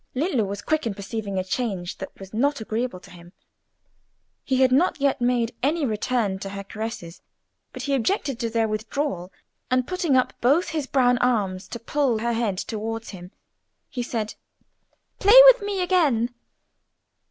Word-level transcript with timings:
Lillo 0.15 0.43
was 0.45 0.63
quick 0.63 0.87
in 0.87 0.95
perceiving 0.95 1.37
a 1.37 1.43
change 1.43 1.97
that 1.99 2.19
was 2.19 2.33
not 2.33 2.59
agreeable 2.59 2.99
to 3.01 3.11
him; 3.11 3.33
he 4.43 4.61
had 4.61 4.71
not 4.71 4.99
yet 4.99 5.21
made 5.21 5.55
any 5.61 5.85
return 5.85 6.39
to 6.39 6.49
her 6.49 6.63
caresses, 6.63 7.21
but 7.71 7.83
he 7.83 7.93
objected 7.93 8.39
to 8.39 8.49
their 8.49 8.67
withdrawal, 8.67 9.31
and 9.69 9.85
putting 9.85 10.17
up 10.17 10.33
both 10.41 10.69
his 10.69 10.87
brown 10.87 11.19
arms 11.19 11.67
to 11.67 11.77
pull 11.79 12.17
her 12.17 12.33
head 12.33 12.57
towards 12.57 13.09
him, 13.11 13.29
he 13.89 14.01
said, 14.01 14.33
"Play 15.19 15.37
with 15.45 15.61
me 15.61 15.83
again!" 15.83 16.33